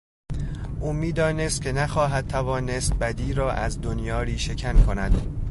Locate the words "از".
3.51-3.81